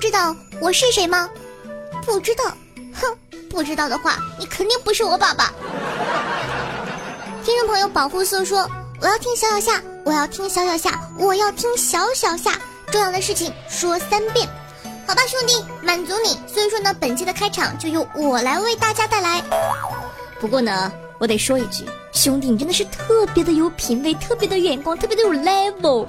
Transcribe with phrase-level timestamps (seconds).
[0.00, 1.28] 知道我是谁吗？
[2.06, 2.44] 不知道，
[2.94, 3.14] 哼，
[3.50, 5.52] 不知道的话，你肯定不是我爸爸。
[7.44, 8.66] 听众朋友，保护色说
[8.98, 12.58] ：“我要听小小夏，我要听小小夏，我要听小小夏。
[12.90, 14.48] 重要的事情说三遍，
[15.06, 16.30] 好吧，兄弟，满足你。
[16.52, 19.42] 所以说呢，本期的开场就由我来为大家带来。
[20.40, 26.06] 不过呢，我得说一句，兄弟，你真的是特别的有品味，特别的眼光，特别的有 level。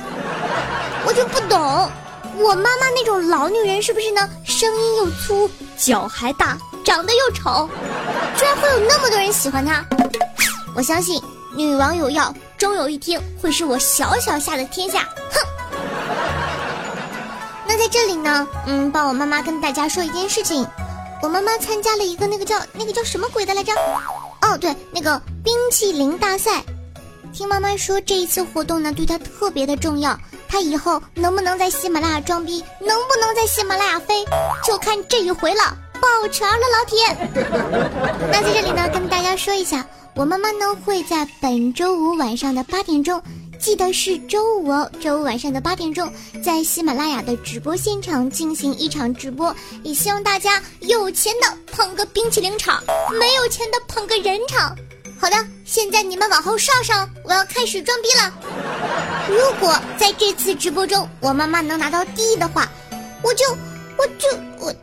[1.05, 1.91] 我就不懂。”
[2.37, 4.29] 我妈妈那种老女人是不是呢？
[4.43, 7.69] 声音又粗，脚还大，长得又丑，
[8.37, 9.85] 居然会有那么多人喜欢她。
[10.75, 11.21] 我相信
[11.55, 15.07] 女王有药，终有一天会是我小小下的天下。
[15.31, 15.39] 哼！
[17.67, 20.65] 那在这里呢，嗯，帮我妈妈跟大家说一件事情，
[21.21, 23.73] 我妈妈参加了一个那个叫那个叫什么鬼的来着？
[24.41, 26.63] 哦，对，那个冰淇淋大赛。
[27.33, 30.17] 听妈妈说，这一次活动呢，对她特别的重要。
[30.51, 34.25] 他以后能不能在喜马拉雅装逼，能不能在喜马拉雅飞，
[34.65, 35.77] 就看这一回了。
[36.01, 36.97] 抱拳了，老铁。
[38.29, 43.21] 那在这里呢，跟大家说一下，我妈妈呢会在本周五晚上的八点钟，
[43.59, 46.11] 记得是周五哦，周五晚上的八点钟，
[46.43, 52.83] 在喜马拉雅的直播现场进行一场直播，也希望大家有钱的捧个冰淇淋场，
[53.17, 54.75] 没有钱的捧个人场。
[55.21, 58.33] 好的，现在你们往后稍稍，我要开始装逼了。
[59.29, 62.67] 如果在这次直播中我妈妈能拿到第一的话，
[63.21, 63.45] 我就
[63.99, 64.27] 我就
[64.57, 64.73] 我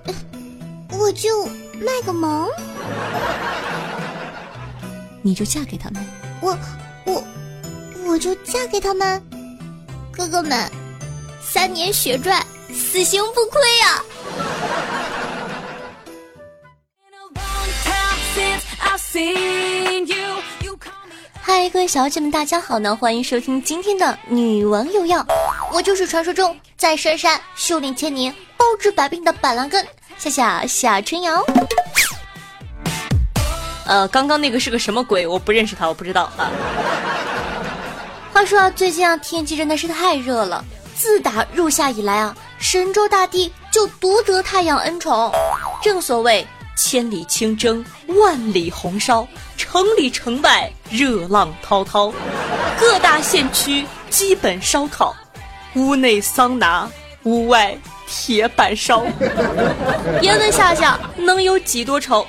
[0.97, 1.45] 我就
[1.81, 2.49] 卖个萌，
[5.23, 6.07] 你就嫁给他们。
[6.41, 6.57] 我
[7.05, 7.25] 我
[8.07, 9.21] 我就嫁给他们，
[10.13, 10.71] 哥哥们，
[11.43, 14.05] 三年血赚，死刑不亏呀！
[21.51, 22.95] 嗨，各位小姐们，大家好呢！
[22.95, 25.21] 欢迎收听今天的《女王有药》，
[25.73, 29.83] 我就是传说中在深山修炼千年、包治百病的板蓝根，
[30.19, 31.43] 夏夏夏春瑶。
[33.87, 35.27] 呃，刚刚那个是个什么鬼？
[35.27, 36.53] 我不认识他，我不知道啊。
[38.31, 40.63] 话说啊，最近啊，天气真的是太热了。
[40.95, 45.33] 自打入夏以来啊，神州大地就独得太阳恩宠。
[45.83, 46.47] 正所谓。
[46.79, 52.13] 千里清蒸，万里红烧，城里城外热浪滔滔，
[52.79, 55.13] 各大县区基本烧烤，
[55.75, 56.89] 屋内桑拿，
[57.25, 59.05] 屋外铁板烧。
[60.21, 62.25] 别问夏夏能有几多愁，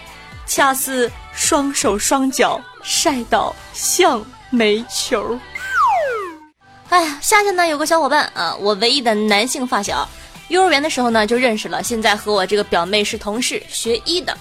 [0.48, 5.38] 恰似双手双脚晒到像煤球。
[6.90, 10.10] 哎呀，夏夏呢有个小伙伴啊，我唯一的男性发小。
[10.50, 14.36] 幼儿园的时候呢就认识了，现在和我这个表妹是同事，学医的。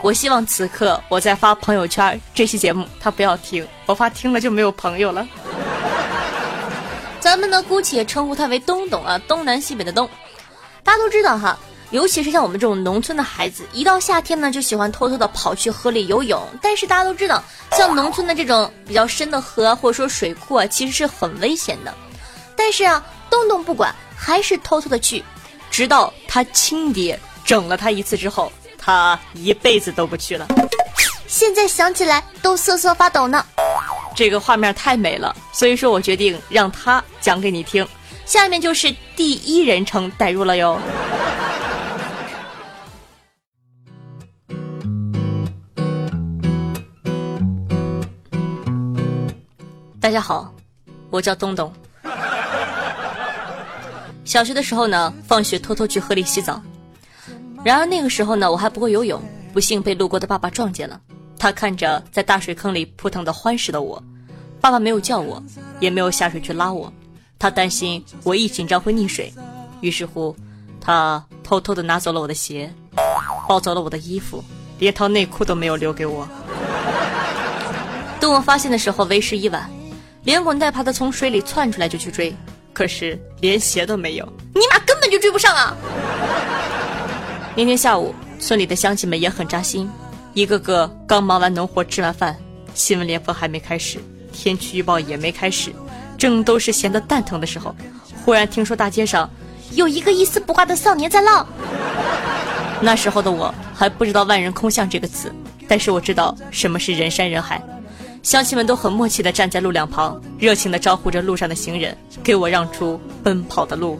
[0.00, 5.26] 我希望此刻我在发朋友圈这期节目，他不要听，我怕听了就没有朋友了。
[7.18, 10.08] 咱们呢姑且称呼他为东东啊，东南西北的东。
[10.84, 11.58] 大家都知道哈，
[11.90, 16.40] 尤其是像我们这种农村的孩子，一到夏天呢就喜欢偷偷的跑去河里游泳。
[16.62, 21.92] 但是大家都知道，像农村的这种比较深的河或者说水库啊，其实是很危险的。
[22.56, 25.22] 但是啊，东东不管，还是偷偷的去。
[25.80, 30.46] 直到他亲爹整了他一次之后，他一辈子都不去了。
[31.26, 33.42] 现在想起来都瑟瑟发抖呢。
[34.14, 37.88] 这个画面太美了，所以说我决定让他讲给你听。
[38.26, 40.78] 下面就是第一人称代入了哟。
[49.98, 50.52] 大家好，
[51.08, 51.72] 我叫东东。
[54.30, 56.62] 小学的时候呢，放学偷偷去河里洗澡，
[57.64, 59.20] 然而那个时候呢，我还不会游泳，
[59.52, 61.00] 不幸被路过的爸爸撞见了。
[61.36, 64.00] 他看着在大水坑里扑腾的欢实的我，
[64.60, 65.42] 爸爸没有叫我，
[65.80, 66.92] 也没有下水去拉我，
[67.40, 69.34] 他担心我一紧张会溺水，
[69.80, 70.36] 于是乎，
[70.80, 72.72] 他偷偷的拿走了我的鞋，
[73.48, 74.44] 抱走了我的衣服，
[74.78, 76.28] 连套内裤都没有留给我。
[78.20, 79.68] 等我发现的时候，为时已晚，
[80.22, 82.32] 连滚带爬的从水里窜出来就去追。
[82.72, 84.24] 可是连鞋都没有，
[84.54, 85.76] 你妈根本就追不上啊！
[87.56, 89.90] 那天下午，村里的乡亲们也很扎心，
[90.34, 92.36] 一个个刚忙完农活，吃完饭，
[92.74, 93.98] 新闻联播还没开始，
[94.32, 95.72] 天气预报也没开始，
[96.16, 97.74] 正都是闲得蛋疼的时候，
[98.24, 99.28] 忽然听说大街上
[99.72, 101.46] 有一个一丝不挂的少年在浪。
[102.80, 105.30] 那时候的我还不知道“万人空巷”这个词，
[105.68, 107.60] 但是我知道什么是人山人海。
[108.22, 113.98] 乡亲们都很默契地站在路两旁，热情地招呼着路上的行人，给我让出奔跑的路。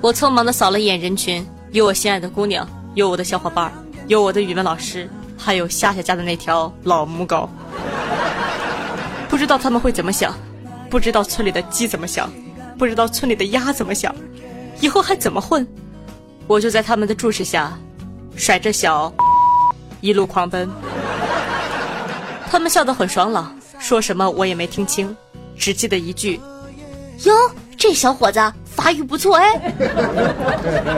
[0.00, 3.72] 我匆忙地扫了一眼人群，有我心爱的姑娘，有我的小伙伴，
[4.08, 5.08] 有我的语文老师，
[5.38, 7.48] 还有夏夏家的那条老母狗。
[9.28, 10.36] 不知道他们会怎么想，
[10.90, 12.28] 不知道村里的鸡怎么想，
[12.76, 14.12] 不知道村里的鸭怎么想，
[14.80, 15.64] 以后还怎么混？
[16.48, 17.78] 我就在他们的注视下，
[18.34, 19.12] 甩着小
[20.00, 20.68] 一路狂奔。
[22.52, 25.16] 他们笑得很爽朗，说什么我也没听清，
[25.56, 26.38] 只记得一句
[27.24, 27.32] ：“哟，
[27.78, 29.72] 这小伙子发育不错哎。”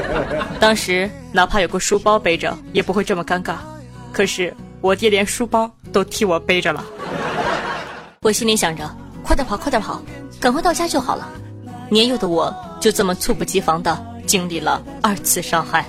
[0.58, 3.54] 当时哪怕有个书包背着，也不会这么尴尬。
[4.12, 6.84] 可是我爹连书包都替我背着了。
[8.22, 8.90] 我心里想着：
[9.22, 10.02] 快点跑，快点跑，
[10.40, 11.28] 赶快到家就好了。
[11.88, 13.96] 年幼的我就这么猝不及防的
[14.26, 15.86] 经历了二次伤害。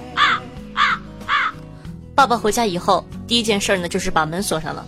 [2.13, 4.85] 爸爸回家以后，第一件事呢就是把门锁上了。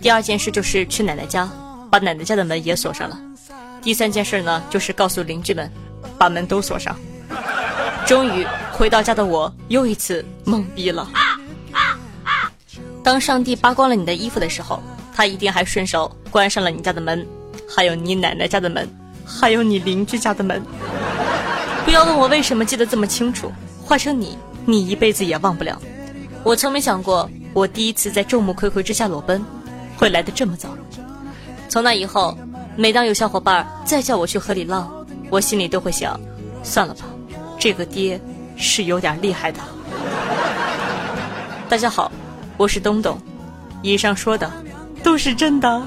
[0.00, 1.50] 第二件事就是去奶奶家，
[1.90, 3.18] 把奶奶家的门也锁上了。
[3.82, 5.70] 第三件事呢，就是告诉邻居们，
[6.16, 6.96] 把门都锁上。
[8.06, 11.08] 终于回到家的我又一次懵逼了。
[13.02, 14.82] 当上帝扒光了你的衣服的时候，
[15.14, 17.26] 他一定还顺手关上了你家的门，
[17.68, 18.88] 还有你奶奶家的门，
[19.24, 20.62] 还有你邻居家的门。
[21.84, 23.50] 不要问我为什么记得这么清楚，
[23.82, 25.80] 换成你，你一辈子也忘不了。
[26.44, 29.44] 我从没想过，我第一次在众目睽睽之下裸奔。
[29.98, 30.70] 会来的这么早。
[31.68, 32.38] 从那以后，
[32.76, 34.90] 每当有小伙伴再叫我去河里浪，
[35.28, 36.18] 我心里都会想：
[36.62, 37.04] 算了吧，
[37.58, 38.18] 这个爹
[38.56, 39.58] 是有点厉害的。
[41.68, 42.10] 大家好，
[42.56, 43.20] 我是东东，
[43.82, 44.50] 以上说的
[45.02, 45.60] 都是真。
[45.60, 45.82] 的，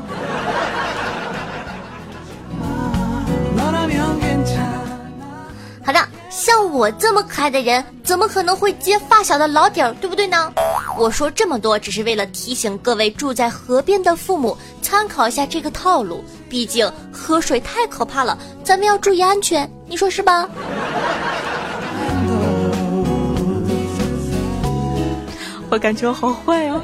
[6.72, 10.52] 我这么可爱的人，怎么可能会接发小的老底儿，对不对呢？
[10.98, 16.24] 我说这么多，只是为了提醒各位住在河边的父母参考一下这个套路。
[16.50, 20.48] 毕竟河水太可怕了，咱们要注意安全，你说是吧？
[25.70, 26.82] 我感觉我好坏哦。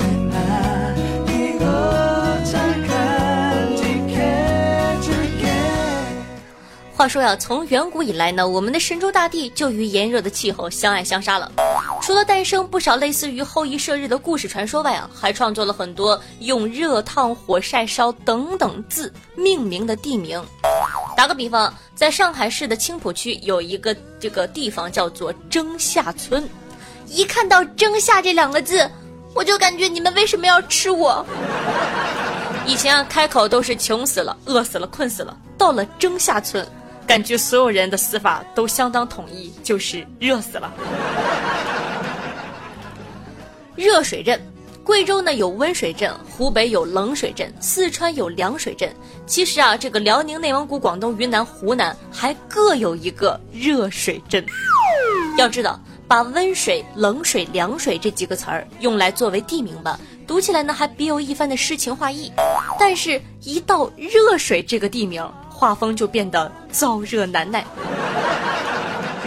[7.00, 11.50] 话说呀，从远古以来呢，我们的神州大地就与炎热的气候相爱相杀了。
[12.02, 20.44] 除了诞生不少类似于后羿射日的故事传说外啊，还创作了很多用热烫、火晒、烧等等字命名的地名。
[21.16, 26.46] 打个比方，在上海市的青浦区有一个这个地方叫做征夏村，
[27.06, 28.86] 一看到“征夏”这两个字，
[29.34, 31.24] 我就感觉你们为什么要吃我？
[32.66, 36.62] 以前啊，开口都是穷死了、饿死了、困死了，到了征夏村。
[37.10, 40.72] 感觉所有人的死法都相当统一，就是热死了。
[43.74, 44.40] 热水镇，
[44.84, 48.94] 贵州呢有温水镇，湖北有冷水镇，四川有凉水镇。
[49.26, 54.46] 其实啊，这个辽宁、内蒙古、广东、云南、湖南还各有一个热水镇。
[55.36, 59.98] 要知道，把温水、冷水、凉水这几个词儿用来作为地名吧，
[60.28, 62.30] 读起来呢还别有一番的诗情画意。
[62.78, 65.28] 但是，一到热水这个地名。
[65.60, 67.62] 画风就变得燥热难耐。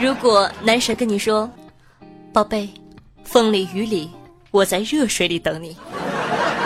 [0.01, 1.47] 如果男神跟你说
[2.33, 2.68] ：“宝贝，
[3.24, 4.09] 风里雨里，
[4.50, 5.77] 我在热水里等你。”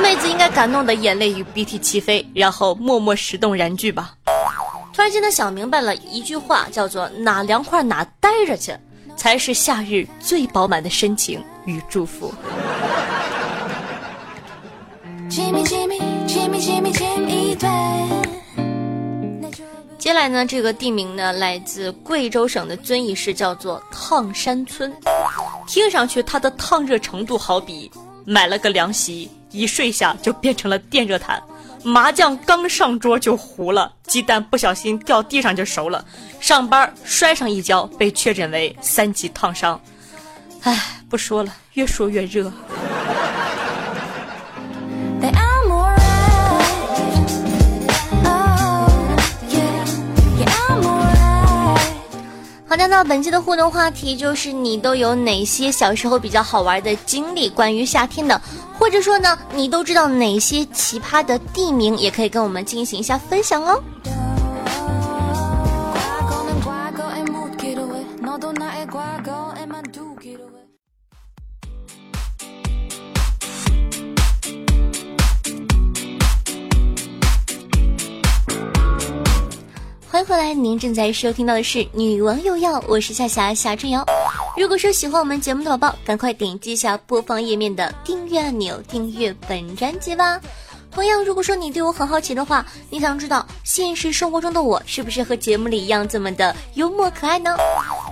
[0.01, 4.13] 妹子应该感动的眼泪与鼻涕齐飞，然后默默石动燃具吧。
[4.93, 8.73] 突然间，他想明白了一句话，叫做“哪凉快哪待着去，
[9.17, 12.33] 才是夏日最饱满的深情与祝福。”
[20.07, 24.89] 接下来呢，这个地名呢来自贵州省的遵义市，叫做烫山村。
[25.67, 27.91] 听上去它的烫热程度好比
[28.23, 31.37] 买了个凉席，一睡下就变成了电热毯；
[31.83, 36.05] 麻将刚上桌就糊了，鸡蛋不小心掉地上就熟了，
[36.39, 39.77] 上班摔上一跤被确诊为三级烫伤。
[40.61, 42.49] 唉，不说了，越说越热。
[52.77, 57.49] 好的，那本期的互动话题就是你都有哪些小时候比较好玩的经历？
[57.49, 58.39] 关于夏天的，
[58.77, 61.97] 或者说呢，你都知道哪些奇葩的地名？
[61.97, 63.81] 也可以跟我们进行一下分享哦。
[80.17, 84.03] 欢迎回来，您正在收听到的是《女王有药》，我是夏夏夏春瑶。
[84.57, 90.41] 如果说喜欢我们节目的宝宝，赶快点击一下播放页面的订阅按钮，订阅本专辑吧。
[90.89, 97.55] 同样，如果说你对我很好奇的话，你想知道现实生活中的我是不是和节目里一样这么的幽默可爱呢？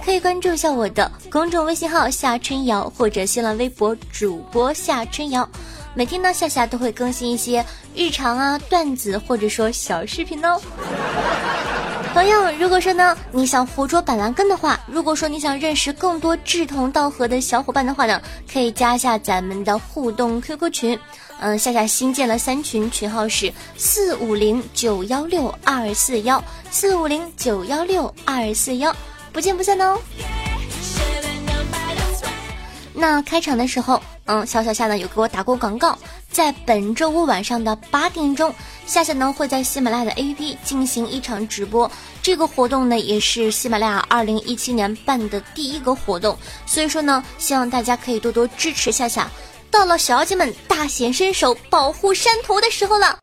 [0.05, 5.50] 可以关注一下我的公众微信号夏春瑶，或者新浪微博主播夏春瑶。
[5.96, 10.60] 每天呢，夏夏都会更新一些日常啊、段子，或者说小视频哦。
[12.14, 18.22] 朋友，如果说呢你想活捉板蓝根的话，如果说你想认识更多志同道合的小伙伴的话呢，
[18.52, 21.00] 可以加一下咱们的互动 QQ 群。
[21.40, 28.96] 嗯，夏夏新建了三群，群号是四五零九幺六二四幺四五零九幺六二四幺，
[29.34, 29.98] 不见不散哦。
[33.07, 35.95] 那开场的时候，嗯，小小夏呢有给我打过广告，
[36.31, 38.51] 在本周五晚上的八点钟，
[38.88, 41.89] 夏夏呢会在喜马拉雅的 APP 进行一场直播。
[42.24, 46.35] 这个活动呢也是喜马拉雅二零一七年办的第一个活动，
[46.65, 49.29] 所以说呢，希望大家可以多多支持夏夏。
[49.69, 53.19] 到了小姐们大显身手保护山头的时候了。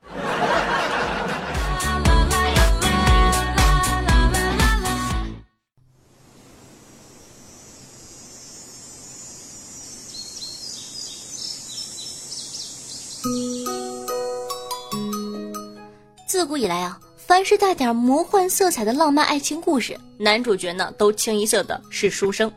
[16.52, 22.52] 古以来啊，凡是带点魔幻色彩的浪漫爱情故事，男主角呢都清一色的是书生。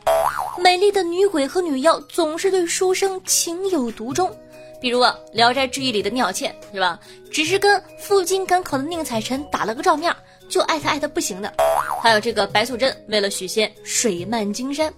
[0.58, 4.30] 美丽的女鬼和女妖总是对书生情有独钟，
[4.82, 7.00] 比如啊，《聊斋志异》里的鸟倩是吧？
[7.30, 10.14] 只是跟赴京赶考的宁采臣打了个照面，
[10.46, 11.50] 就爱他爱的不行的。
[12.02, 14.92] 还有这个白素贞为了许仙水漫金山，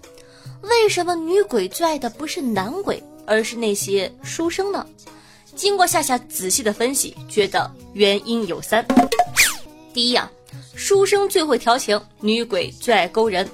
[0.63, 4.85] 为什么女鬼最爱的不是男鬼，而是那些书生呢？
[5.59, 8.87] 经过夏夏仔细的分析，觉得原因有三：
[9.93, 10.31] 第一啊，
[10.77, 13.47] 书生最会调情，女鬼最爱勾人。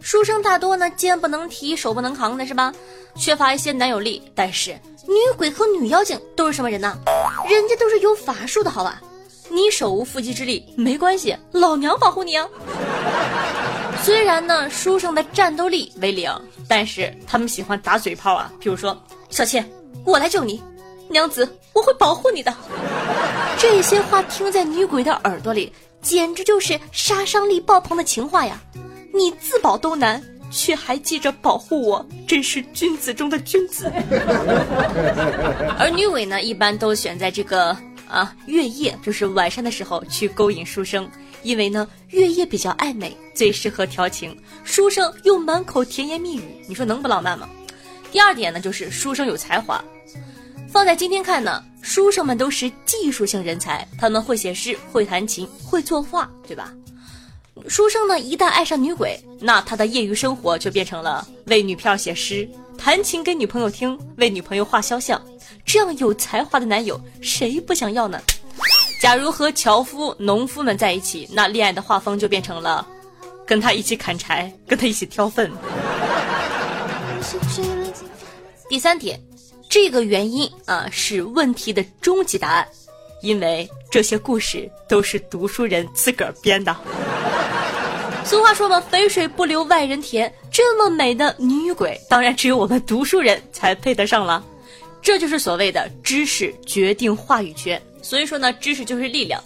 [0.00, 2.72] 书生大多呢肩不能提手不能扛的是吧？
[3.16, 4.22] 缺乏一些男友力。
[4.32, 4.70] 但是
[5.02, 6.96] 女鬼和女妖精都是什么人呢？
[7.48, 9.02] 人家都是有法术的好吧？
[9.48, 12.48] 你手无缚鸡之力没关系，老娘保护你啊！
[14.04, 16.32] 虽然呢书生的战斗力为零，
[16.68, 18.52] 但是他们喜欢打嘴炮啊。
[18.60, 18.96] 比如说
[19.30, 19.68] 小倩，
[20.04, 20.62] 我来救你，
[21.10, 22.54] 娘子我会保护你的。
[23.58, 28.58] 这些话听在女鬼的耳朵里，简直就是杀伤力爆棚的情话呀！
[29.12, 33.92] 你自保都难，却还记着保护我，真是君子中的君子。
[35.78, 37.76] 而女鬼呢，一般都选在这个
[38.08, 41.10] 啊月夜，就是晚上的时候去勾引书生，
[41.42, 44.34] 因为呢月夜比较暧昧，最适合调情。
[44.62, 47.48] 书生又满口甜言蜜语，你说能不浪漫吗？
[48.12, 49.84] 第二点呢，就是书生有才华。
[50.72, 56.72] 放在今天看呢，书生们都是技术性人才，他们会写诗，会弹琴，会作画，对吧？
[57.68, 62.48] 书生呢，一旦爱上女鬼，那他的业余生活就变成了为女票写诗、
[62.78, 65.20] 弹琴给女朋友听、为女朋友画肖像。
[65.66, 68.20] 这样有才华的男友，谁不想要呢？
[69.02, 72.86] 假如和樵夫、农夫们在一起，那恋爱的画风就变成了
[73.44, 75.50] 跟他一起砍柴，跟他一起挑粪。
[78.68, 79.20] 第三点，
[79.70, 82.68] 这个原因啊是问题的终极答案，
[83.22, 86.76] 因为这些故事都是读书人自个儿编的。
[88.24, 90.32] 俗话说嘛，肥水不流外人田。
[90.50, 94.44] 这么美的女鬼，当然只有我们读书人才配得上了。
[95.00, 97.80] 这就是所谓的知识决定话语权。
[98.02, 99.40] 所以说呢，知识就是力量。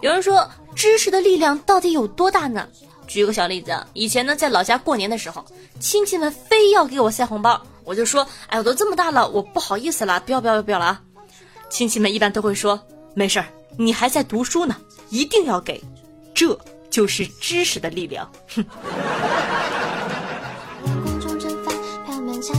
[0.00, 2.68] 有人说，知识的力量到底有多大呢？
[3.08, 5.44] 举个小例子，以前呢，在老家过年的时候，
[5.80, 7.60] 亲戚们非要给我塞红包，
[7.90, 11.02] 我就说，哎，我都这么大了，我不好意思了，不要不要不要了啊。
[11.68, 12.80] 亲戚们一般都会说，
[13.14, 14.76] 没事儿，你还在读书呢，
[15.08, 15.82] 一定要给。
[16.32, 16.56] 这。
[16.88, 18.28] 就是知识的力量。
[18.52, 18.64] 哼。
[22.42, 22.54] 夏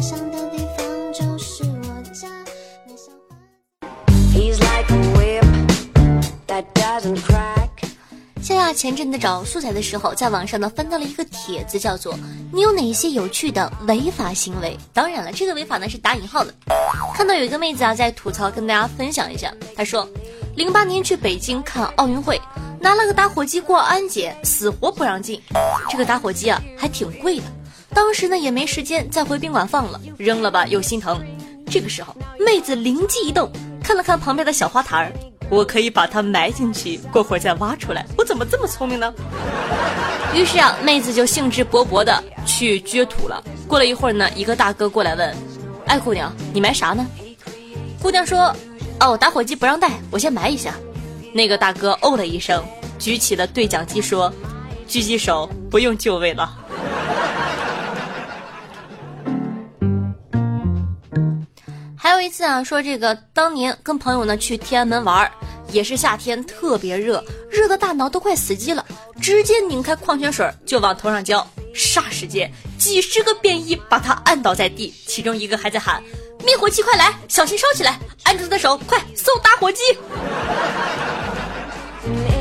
[8.73, 12.17] 前阵子找素材的时候，在网上呢翻到了一个帖子，叫做
[12.51, 16.53] “你有哪些有趣的违法行为？”当然了，这个违法呢是打引号的。
[17.13, 20.07] 看到有一个妹子啊在吐槽，跟大家分享一下，她说
[20.55, 22.39] ：“零八年去北京看奥运会。”
[22.81, 25.39] 拿了个打火机过安检，死活不让进。
[25.87, 27.43] 这个打火机啊，还挺贵的。
[27.93, 31.23] 当时呢也没时间再回宾馆放了，扔了吧又心疼。
[31.69, 33.51] 这个时候，妹子灵机一动，
[33.83, 35.13] 看了看旁边的小花坛儿，
[35.51, 38.05] 我可以把它埋进去，过会儿再挖出来。
[38.17, 39.13] 我怎么这么聪明呢？
[40.33, 43.43] 于是啊，妹子就兴致勃勃的去掘土了。
[43.67, 45.35] 过了一会儿呢，一个大哥过来问
[45.87, 47.05] ：“哎，姑娘，你埋啥呢？”
[48.01, 48.55] 姑娘说
[49.01, 50.73] ：“哦，打火机不让带，我先埋一下。”
[51.35, 52.63] 那个大哥哦了一声，
[52.97, 54.31] 举起了对讲机说
[54.87, 56.49] ：“狙击手不用就位了。”
[62.21, 65.27] 有一次啊，说这个当年跟朋友呢去天安门玩，
[65.71, 68.85] 也是夏天特别热，热的大脑都快死机了，
[69.19, 75.99] 直接拧开矿泉水就往头上浇，霎时间几十个便衣把他按倒在地，其中一个还在喊
[76.45, 77.99] ：“灭火器快来，小心烧起来！
[78.21, 79.81] 按住他的手，快送打火机！”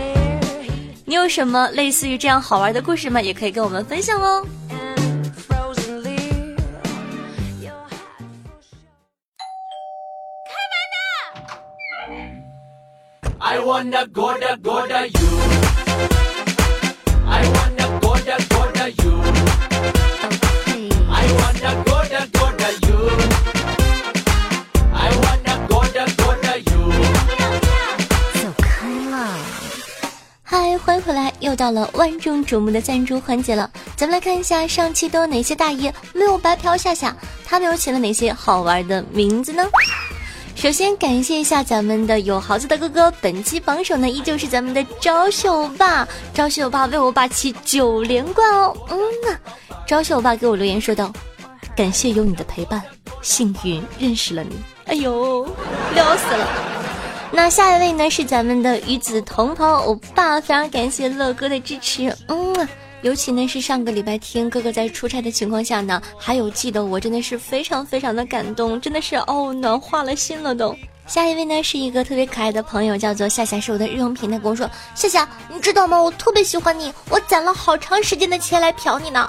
[1.06, 3.18] 你有什么类似于这样好玩的故事吗？
[3.18, 4.44] 也可以跟我们分享哦。
[13.80, 15.28] Wanna go to go to you.
[17.26, 19.22] I wanna go to go to you.
[21.08, 22.98] I wanna go to go to you.
[24.92, 26.92] I wanna go to go to you.
[28.34, 28.68] 走开
[29.10, 29.16] 了。
[30.42, 33.70] 嗨，欢迎回来，又到了万众瞩目的赞助环节了。
[33.96, 39.64] 咱们来看一下上期都有哪些大爷没有白嫖夏夏，他们又起了哪些好玩的名字呢？
[40.60, 48.76] 首先感谢一下咱们的有豪子的哥哥，本期榜首呢依旧是咱们的招秀霸，招秀霸为我霸气九连冠哦。
[48.90, 49.38] 嗯呐，
[49.86, 51.10] 招秀霸给我留言说道
[51.74, 52.82] ：“感谢有你的陪伴，
[53.22, 55.46] 幸运认识了你。”哎呦，
[55.94, 56.46] 撩死了！
[57.32, 62.14] 那下一位呢是咱们的与子同袍欧巴，非常感谢乐哥的支持。
[62.28, 62.68] 嗯啊。
[63.02, 70.76] 尤其呢是上个礼拜天，哥哥在出差的情况下呢，还有记得我，真的是非常非常的感动，真的是哦暖化了心了都。
[71.06, 74.30] 下一位呢是一个特别可爱的朋友，叫做夏夏，是我的日用品。
[74.30, 76.00] 他跟我说：“夏夏，你知道吗？
[76.00, 79.28] 我特别喜欢你，我攒了好长时间的钱来嫖你呢。”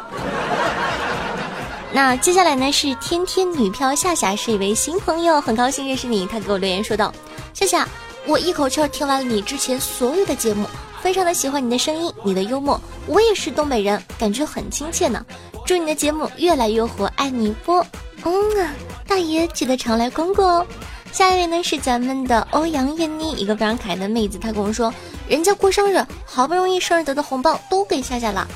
[1.94, 6.28] 那接下来呢是天天女票夏夏，是一位新朋友，很高兴认识你。
[6.28, 7.12] 他给我留言说道
[7.54, 7.88] ：“夏夏，
[8.28, 10.68] 我一口气听完了你之前所有的节目。”
[11.02, 15.26] 非常的喜欢你的声音，你的幽默，我也是东北人，感觉很亲切呢。
[15.66, 17.86] 祝你的节目越来越火，爱你波。
[18.24, 18.74] 嗯啊，
[19.08, 20.66] 大爷记得常来光顾哦。
[21.12, 24.94] 下一位呢是咱们的欧阳燕妮，一个非常可爱的妹子，她跟我说，
[25.28, 28.48] 人家过生日，好不容易生日得的红包都给夏夏了。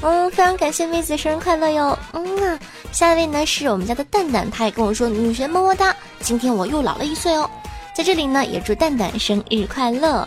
[0.00, 1.98] 嗯，非常感谢妹子生日快乐哟。
[2.14, 2.58] 嗯啊，
[2.92, 7.48] 下一位呢是我们家的蛋蛋，他也跟我说，女神么么哒，今天我又老了一岁哦。
[7.94, 10.26] 在这里呢也祝蛋蛋生日快乐。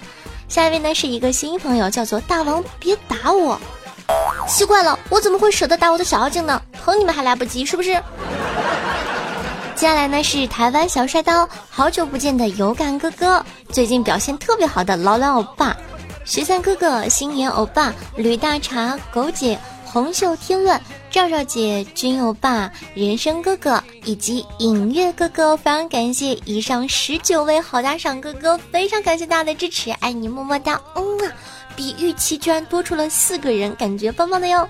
[0.53, 3.59] 下一位呢是一个新朋友，叫做大王，别打我。
[4.47, 6.61] 奇怪了，我怎么会舍得打我的小妖精呢？
[6.85, 7.89] 疼你们还来不及，是不是？
[9.73, 15.75] 接下来呢是台湾小帅刀，好久不见的有感哥哥，最近表现特别好的劳劳欧巴，
[16.23, 19.57] 徐三哥哥，新年欧巴，吕大茶，狗姐。
[19.83, 20.79] 红袖添乱，
[21.13, 31.31] 赵赵姐，君欧巴，人生哥哥以及影月哥哥，非常感谢以上十九位好打赏哥哥，非常感谢大家的支持，爱你么么哒，嗯啊，
[31.75, 34.67] 比预期居然多出了四个人，感觉棒棒的哟。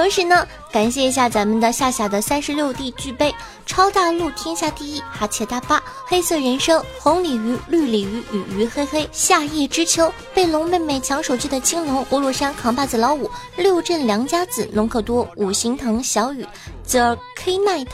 [0.00, 3.34] 同时呢，感谢一下咱们的夏夏的三十六 D 巨杯，
[3.66, 16.46] 超大陆天下第一，哈切大巴，黑色人生，红鲤鱼，绿鲤鱼，与鱼嘿嘿，夏夜之秋，被龙妹妹抢手机的青龙，葫芦山扛把子老五，六镇良家子，农可多，五行藤小雨
[16.88, 17.88] ，The K Night，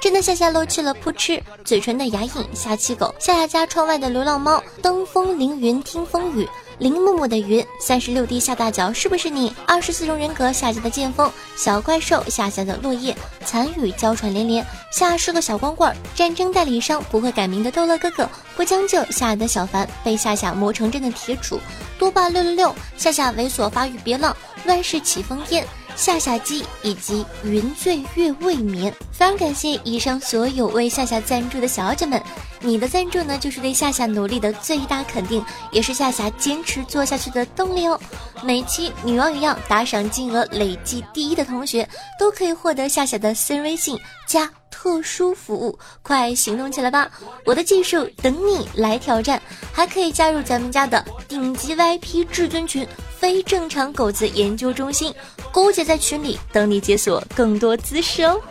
[0.00, 6.48] 真的夏夏漏气了，扑哧，嘴唇的牙印，下期狗，夏夏家窗外的流浪猫，登峰凌云听风雨。
[6.82, 9.54] 林木木的云，三十六 D 下大脚是不是你？
[9.68, 21.56] 二十四种人格下家的剑锋，小怪兽下下的落叶，残雨娇喘连连，下是个小光棍，战争代理商不会改名的逗乐哥哥，不将就下的小凡被下下磨成针的铁杵，
[22.00, 25.64] 多霸六六六，下下猥琐发育别浪，乱世起风烟。
[25.94, 32.20] 夏夏鸡以及云醉月未眠，非常感谢以上所有为夏夏赞助的小姐们，
[32.60, 37.98] 你的赞助呢就是对夏夏努力的最大肯定，也是夏夏坚持做下去的动力哦。
[38.42, 47.08] 每期女王一样打赏金额累计第一的同学，都可以获得夏夏的私人微信加特殊服务，快行动起来吧！
[47.44, 49.40] 我的技术等你来挑战，
[49.72, 52.84] 还可以加入咱们家的顶级 VIP 至尊群。
[53.22, 55.14] 非正常狗子研究中心，
[55.52, 58.42] 勾姐在群里等你解锁更多姿势哦。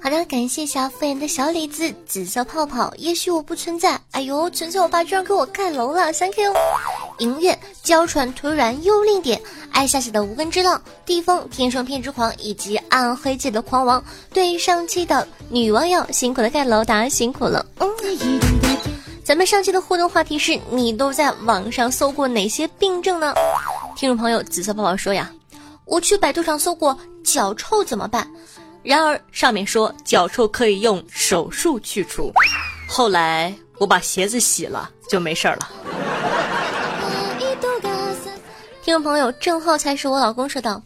[0.00, 4.00] 好的，感谢一下敷衍的小李子，紫色泡泡，也许我不存在。
[4.12, 6.52] 哎呦，纯粹我爸居然给我盖楼了，thank you。
[7.18, 9.40] 音乐娇喘腿软又另点，
[9.72, 14.02] 爱夏夏的无根之浪，地风天生偏执狂，以及暗黑界的狂王。
[14.32, 17.66] 对上期的女网友辛苦的盖楼，大家辛苦了。
[17.78, 17.88] 嗯，
[19.24, 23.34] 咱们上期的互动话题是你都在网上搜过哪些病症呢？
[23.96, 25.30] 听众朋友紫色泡泡说呀，
[25.84, 28.26] 我去百度上搜过脚臭怎么办？
[28.88, 32.32] 然而上面说脚臭可以用手术去除，
[32.88, 35.70] 后来我把鞋子洗了就没事儿了。
[38.82, 40.82] 听众朋友郑浩才是我老公说道：“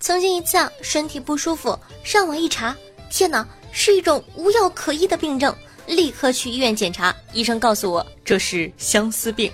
[0.00, 2.74] 曾经一次啊，身体不舒服，上网一查，
[3.08, 5.54] 天哪，是一种无药可医的病症，
[5.86, 9.48] 立刻去医院检查，医生告诉我这是相思病，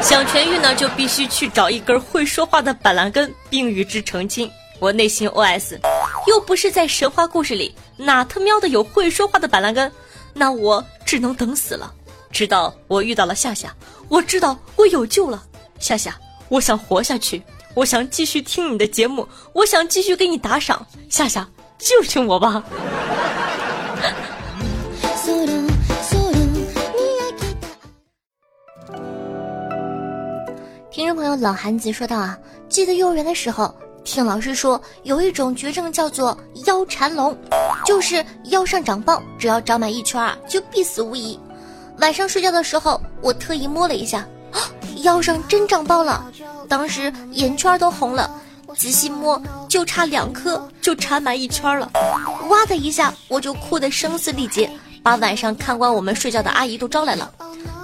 [0.00, 4.50] 想痊愈呢就必须去找一根会说话的板蓝根，并与之成亲。
[4.80, 5.78] 我内心 OS：
[6.26, 9.90] 又不是在神话故事里，哪他喵的有会说话的板蓝根？
[10.32, 11.92] 那我只能等死了。
[12.30, 13.74] 直到我遇到了夏夏，
[14.08, 15.44] 我知道我有救了。
[15.78, 17.42] 夏夏，我想活下去，
[17.74, 20.84] 我想继续听你的节目，我想继续给你打赏。
[21.08, 22.64] 夏夏，救救我吧！
[30.90, 36.36] 听众朋友老韩子说道啊，记得幼儿园的时候，听老师说有一种绝症叫做
[36.66, 37.36] 腰缠龙，
[37.86, 41.38] 就是腰上长包，只要长满一圈儿，就必死无疑。
[41.98, 44.26] 晚上睡觉的时候，我特意摸了一下，
[45.02, 46.24] 腰上真长包了，
[46.68, 48.30] 当时眼圈都红了，
[48.76, 51.90] 仔细摸就差两颗就缠满一圈了，
[52.50, 54.70] 哇的一下我就哭得声嘶力竭，
[55.02, 57.32] 把晚上看管我们睡觉的阿姨都招来了，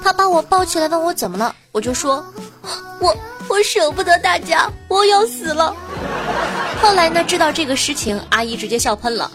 [0.05, 2.25] 她把我抱起来问我怎么了，我就说。
[3.01, 3.17] 我
[3.49, 5.75] 我舍不得大家，我要死了。
[6.83, 9.31] 后来呢，知道这个实情，阿姨直接笑喷了。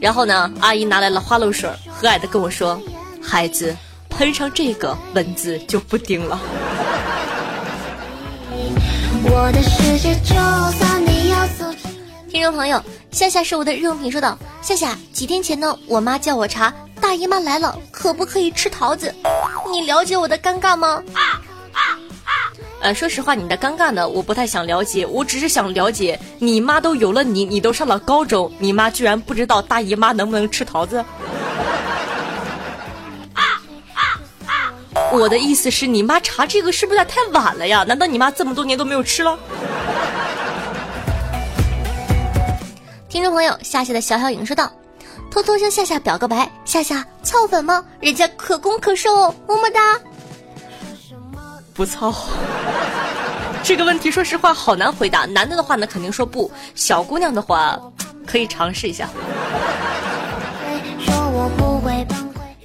[0.00, 2.80] 然后呢，阿姨拿来了花露水，和蔼的跟我说
[3.20, 3.76] ：“孩子，
[4.10, 6.38] 喷上这个，蚊子就不叮了。”
[12.30, 19.12] 听众朋友，夏夏是我的日用品，说道：“夏夏，几天前呢，我妈叫我查大姨妈来了，可不可以吃桃子？
[19.72, 21.02] 你了解我的尴尬吗？”
[22.80, 25.04] 呃，说实话，你的尴尬呢，我不太想了解。
[25.04, 31.04] 我只是想了解，你妈都有了你，你都上了高中，你妈居然不知道大姨妈能不能吃桃子？
[35.12, 37.84] 我的意思是你妈查这个是不是太晚了呀？
[37.88, 39.36] 难道你妈这么多年都没有吃了？
[43.08, 44.70] 听众朋友，夏夏的小小影说道
[45.32, 47.84] ：“偷偷向夏夏表个白，夏夏操粉吗？
[48.00, 49.80] 人家可攻可受哦，么么哒。”
[51.78, 52.12] 不操，
[53.62, 55.26] 这个问题说实话好难回答。
[55.26, 57.78] 男的的话呢，肯定说不；小姑娘的话，
[58.26, 59.08] 可以尝试一下。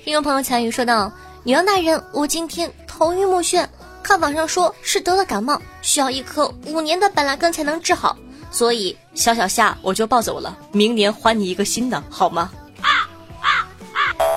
[0.03, 1.11] 听众朋友强宇说道
[1.45, 3.67] ：“女王大人，我今天头晕目眩，
[4.01, 8.17] 看网上说是得了感冒，需要一颗五年的板蓝根才能治好，
[8.49, 12.49] 所以小小夏我就抱走了，明年还你一个新的，好吗？”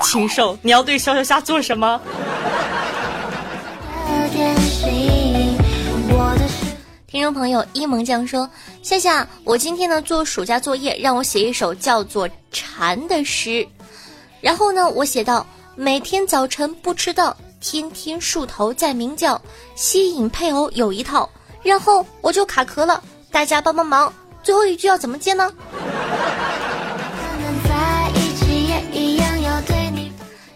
[0.03, 1.99] 禽兽，你要对小小夏做什么？
[7.16, 8.46] 听众朋友一萌酱说
[8.85, 13.66] ：“夏夏，我今天呢做暑假作业，让我写一首叫做《蝉》的诗。
[14.42, 19.40] 然后呢，我写到每天早晨不迟到，天天树头在鸣叫，
[19.74, 21.26] 吸引配偶有一套。
[21.62, 25.50] 然后我就卡壳了，大家帮帮忙，最后一句要怎么接呢？”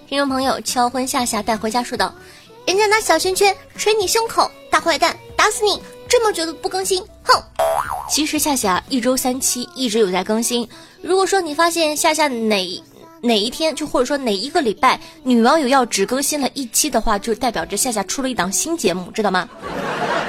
[0.06, 2.14] 听众朋友敲昏夏夏带回家说道
[2.68, 7.40] ：“人家拿小拳拳捶你胸口，大坏蛋，打死你！”这么久都不更新，哼！
[8.10, 10.68] 其实夏夏一周三期一直有在更新。
[11.00, 12.82] 如果说你发现夏夏哪
[13.20, 19.48] 哪一天，就或者说哪一个礼拜女网友要只更新了一期的话，就代表着夏夏出了一档新节目，知道吗？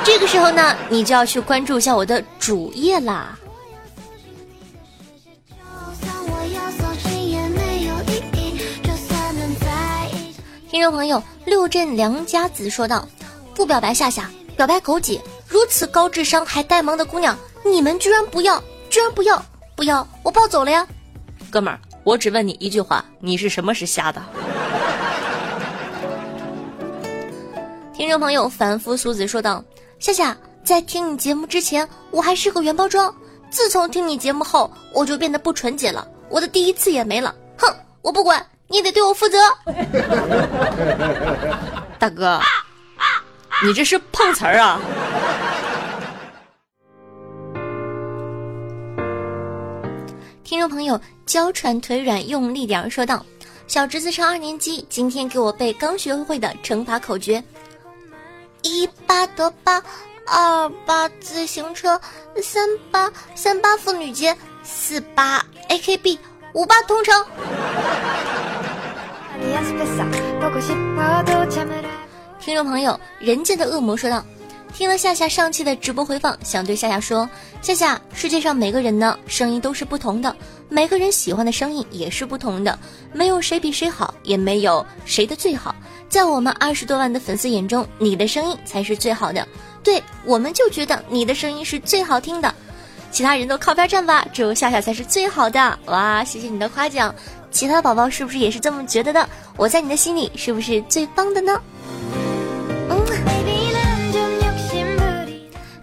[0.04, 3.36] 这个时候呢，你就要去关注一下我的主页啦。
[10.70, 13.08] 听众朋友，六镇良家子说道
[13.56, 15.20] ：“不表白夏夏，表白枸杞。”
[15.52, 19.44] 如此高智商还呆萌的姑娘，你们居然不要，居然不要，
[19.76, 20.88] 不要，我抱走了呀！
[21.52, 24.22] 哥们儿，我只问你一句话，你是什么时瞎的？
[27.94, 29.62] 听众朋友凡夫俗子说道
[30.00, 33.14] ：“夏夏，在听你节目之前，我还是个原包装；
[33.50, 37.36] 自从听你节目后，我就变得不纯洁了，我的第一次也没了。
[37.58, 37.68] 哼，
[38.02, 39.38] 我不管，你得对我负责。
[42.00, 42.40] 大哥，
[43.66, 44.80] 你这是碰瓷儿啊！”
[50.52, 53.26] 听众朋友，娇喘腿软，用力点说道
[53.68, 57.42] ：“小侄子上二年级，今天给我背刚学会的乘法口诀：
[58.62, 59.82] 一八得八，
[60.28, 61.98] 二八自行车，
[62.44, 66.18] 三八三八妇女节，四八 AKB，
[66.52, 67.16] 五八同城。
[72.42, 74.22] ”听众朋友，人间的恶魔说道。
[74.74, 77.30] 听了夏夏上期的直播回放，想对夏夏说：
[77.62, 80.36] 夏夏，世界上每个人呢声音都是不同的，
[80.70, 82.78] 每个人喜欢的声音也是不同的，
[83.14, 85.76] 没有谁比谁好，也没有谁的最好。
[86.10, 89.48] 在我们二十多万的粉丝眼中，你的声音才是最好的。
[89.84, 92.54] 对，我们就觉得你的声音是最好听的，
[93.12, 95.80] 其他人都靠边站吧，只有夏夏才是最好的。
[95.86, 97.14] 哇，谢谢你的夸奖，
[97.52, 99.28] 其他宝宝是不是也是这么觉得的？
[99.58, 101.62] 我在你的心里是不是最棒的呢？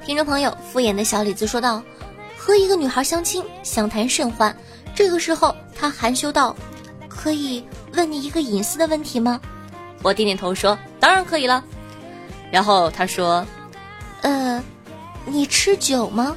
[0.08, 1.82] 听众朋友敷衍的小李子说道
[2.34, 4.56] ：“和一个女孩相亲，相谈甚欢。
[4.94, 6.56] 这个时候，他含羞道
[7.10, 9.38] ：“可以问你一个隐私的问题吗？”
[10.00, 11.62] 我点点头说：“当然可以了。”
[12.50, 13.46] 然后他说
[14.24, 14.64] ：“呃，
[15.26, 16.34] 你吃酒吗？”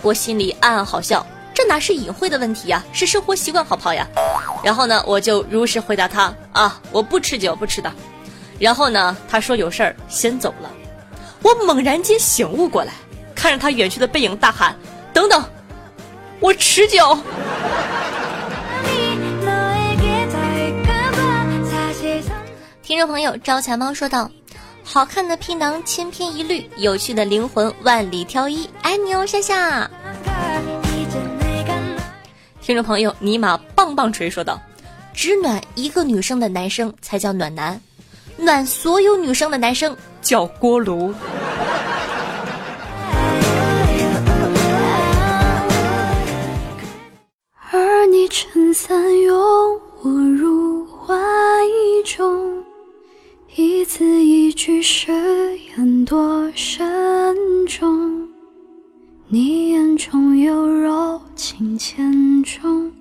[0.00, 4.08] 我心里暗暗好笑，这哪是隐晦的问题呀，是生活习惯好不好呀？
[4.64, 7.92] 然后呢，我就如实回答他：“啊，我不吃酒，不吃的。”
[8.58, 10.70] 然后呢，他说有事儿先走了。
[11.42, 12.94] 我猛然间醒悟过来，
[13.40, 14.76] 看着他远去的背影，大喊
[15.14, 15.42] ：“等等，
[16.40, 17.16] 我持久！”
[22.82, 24.30] 听众朋友招财猫说道
[24.84, 29.90] ：“好看的皮囊千篇一律，有趣的灵魂万里挑一。”爱你哦，夏夏。
[32.60, 34.60] 听众朋友尼玛棒棒锤说道
[35.14, 37.80] ：“只暖一个女生的男生才叫暖男，
[38.36, 41.14] 暖所有女生的男生叫锅炉。”
[48.30, 51.18] 撑伞拥我入怀
[52.04, 52.62] 中。
[53.56, 55.10] 一字一句誓
[55.76, 56.86] 言多慎
[57.66, 58.28] 重，
[59.26, 62.92] 你眼中有柔情千种，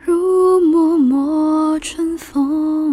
[0.00, 2.91] 如脉脉春风，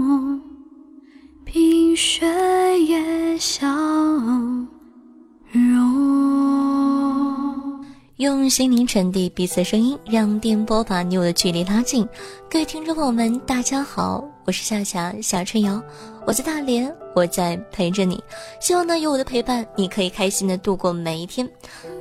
[8.20, 12.06] 用心灵传递彼此的声音，让电波把你我的距离拉近。
[12.50, 15.82] 各位听众朋友们，大家好，我是夏夏夏春瑶。
[16.26, 18.22] 我在大连，我在陪着你。
[18.60, 21.50] 希望呢，有我的陪伴，你可以开心的度过每一天。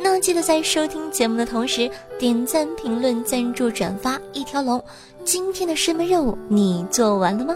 [0.01, 4.85] 那记得在收听节目的同时，点赞、评论、赞助、转发一条龙。
[5.25, 7.55] 今天的师门任务你做完了吗？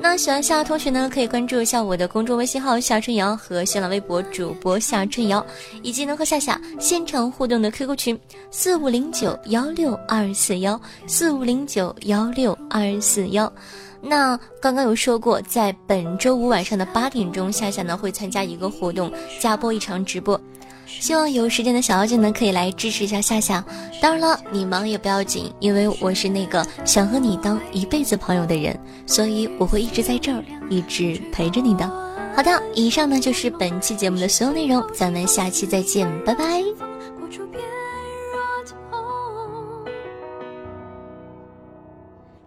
[0.00, 5.44] 那喜欢夏同学呢，可以关注一下我的公众微信号夏春瑶和新浪微博主播夏春瑶，
[5.82, 8.18] 以及能和夏夏现场互动的 QQ 群
[8.50, 13.52] 四五零九幺六二四幺四五零九幺六二四幺。
[14.00, 20.40] 那刚刚有说过，在本周五晚上的八点钟，夏夏呢会参加一个活动，加播一场直播。
[20.88, 23.64] 希望有时间的小妖精呢可以来支持一下夏夏。
[24.00, 31.86] 当然了，你忙也不要紧，因为我是那个想和你当一辈子朋友的人，所以我会一直在这儿，一直陪着你的。
[32.34, 36.62] 好的，以上呢就是本期节目的所有内容，咱们下期再见，拜拜。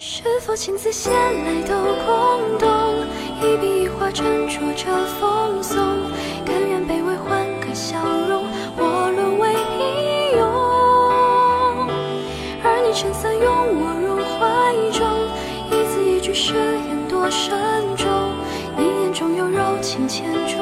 [0.04, 1.74] 是否情字写来都
[2.06, 3.06] 空洞？
[3.40, 5.78] 一笔一画斟酌着奉送，
[6.46, 7.01] 甘愿被
[12.94, 15.08] 撑伞拥我入怀中，
[15.72, 17.58] 一字一句誓言多慎
[17.96, 18.06] 重，
[18.78, 20.61] 你眼中有柔情千种。